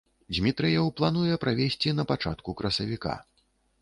Дзмітрыеў 0.35 0.87
плануе 1.01 1.35
правесці 1.45 1.95
на 1.99 2.07
пачатку 2.13 2.57
красавіка. 2.63 3.13